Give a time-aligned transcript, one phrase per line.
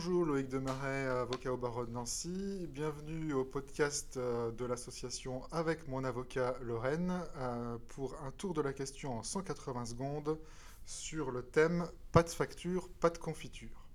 [0.00, 2.68] Bonjour Loïc Demarais, avocat au barreau de Nancy.
[2.70, 8.60] Bienvenue au podcast euh, de l'association avec mon avocat Lorraine euh, pour un tour de
[8.60, 10.38] la question en 180 secondes
[10.86, 13.88] sur le thème pas de facture, pas de confiture.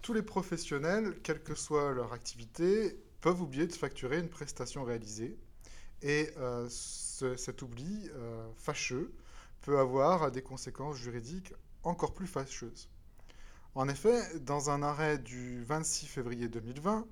[0.00, 5.36] Tous les professionnels, quelle que soit leur activité, peuvent oublier de facturer une prestation réalisée
[6.00, 8.10] et euh, cet oubli
[8.56, 9.12] fâcheux
[9.60, 11.52] peut avoir des conséquences juridiques
[11.82, 12.88] encore plus fâcheuses.
[13.76, 17.06] En effet, dans un arrêt du 26 février 2020,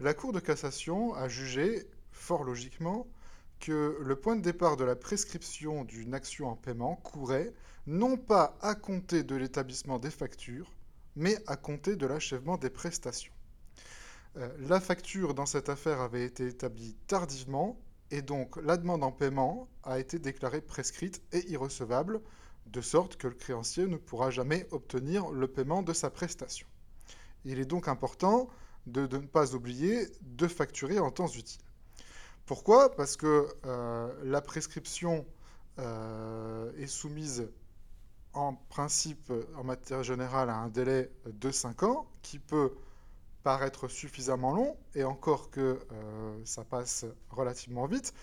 [0.00, 3.06] la Cour de cassation a jugé, fort logiquement,
[3.60, 7.54] que le point de départ de la prescription d'une action en paiement courait
[7.86, 10.70] non pas à compter de l'établissement des factures,
[11.16, 13.32] mais à compter de l'achèvement des prestations.
[14.36, 19.12] Euh, la facture dans cette affaire avait été établie tardivement et donc la demande en
[19.12, 22.20] paiement a été déclarée prescrite et irrecevable
[22.66, 26.66] de sorte que le créancier ne pourra jamais obtenir le paiement de sa prestation.
[27.44, 28.48] Il est donc important
[28.86, 31.62] de, ne pas oublier de facturer en temps utile.
[32.46, 32.94] Pourquoi?
[32.94, 35.26] Parce que euh, la prescription
[35.78, 37.48] euh, est soumise
[38.34, 42.72] en principe, en matière générale, à un délai de 5 ans qui peut
[43.42, 45.60] paraître suffisamment long, et encore que
[45.92, 48.14] euh, ça passe relativement vite,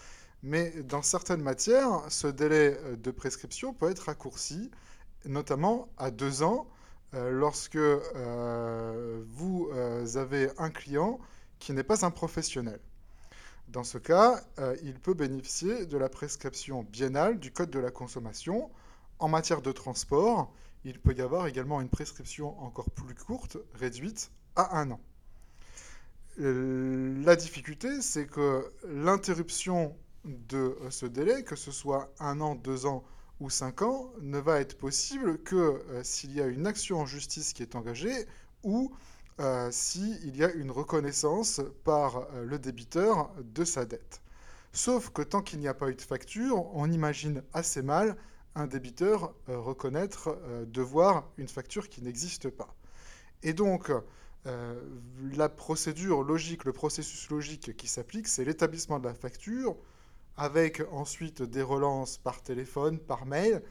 [0.44, 4.72] mais dans certaines matières, ce délai euh, de prescription peut être raccourci,
[5.26, 6.68] notamment à deux ans,
[7.14, 9.70] euh, lorsque euh, vous
[10.16, 11.20] avez un client
[11.60, 12.80] qui n'est pas un professionnel.
[13.68, 14.42] Dans ce cas,
[14.82, 18.72] il peut bénéficier de la prescription biennale du Code de la consommation.
[19.20, 20.52] En matière de transport,
[20.86, 25.00] il peut y avoir également une prescription encore plus courte, réduite à un an.
[26.38, 29.96] La difficulté, c'est que l'interruption
[30.30, 33.04] de euh, ce délai, que ce soit un an, deux ans
[33.40, 37.06] ou cinq ans, ne va être possible que euh, s'il y a une action en
[37.06, 38.28] justice qui est engagée
[38.64, 38.92] ou
[39.40, 44.22] euh, s'il y a une reconnaissance par le débiteur de sa dette.
[44.74, 48.18] Sauf que tant qu'il n'y a pas eu de facture, on imagine assez mal
[48.56, 50.38] un débiteur reconnaître
[50.68, 52.76] devoir une facture qui n'existe pas.
[53.42, 53.92] Et donc,
[54.46, 59.78] la procédure logique, le processus logique qui s'applique, c'est l'établissement de la facture,
[60.40, 63.62] avec ensuite des relances par téléphone, par mail,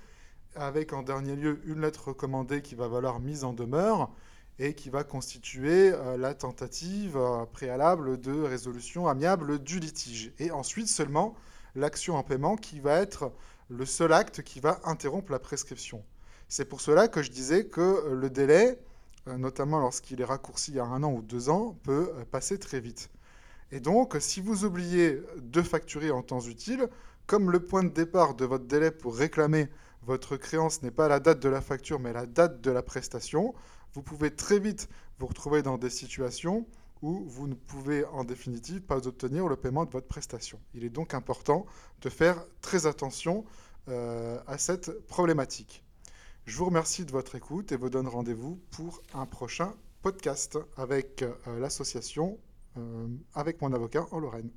[0.54, 4.10] avec en dernier lieu une lettre recommandée qui va valoir mise en demeure
[4.58, 10.30] et qui va constituer euh, la tentative euh, préalable de résolution amiable du litige.
[10.38, 11.34] Et ensuite seulement
[11.74, 13.32] l'action en paiement qui va être
[13.70, 16.04] le seul acte qui va interrompre la prescription.
[16.48, 18.78] C'est pour cela que je disais que euh, le délai,
[19.26, 23.10] notamment lorsqu'il est raccourci à un an ou deux ans, peut passer très vite.
[23.70, 26.88] Et donc, si vous oubliez de facturer en temps utile,
[27.26, 29.68] comme le point de départ de votre délai pour réclamer
[30.02, 33.54] votre créance n'est pas la date de la facture, mais la date de la prestation,
[33.92, 36.66] vous pouvez très vite vous retrouver dans des situations
[37.02, 40.58] où vous ne pouvez en définitive pas obtenir le paiement de votre prestation.
[40.74, 41.66] Il est donc important
[42.00, 43.44] de faire très attention
[43.88, 45.84] euh, à cette problématique.
[46.46, 51.22] Je vous remercie de votre écoute et vous donne rendez-vous pour un prochain podcast avec
[51.22, 52.38] euh, l'association
[53.34, 54.50] avec mon avocat en Lorraine.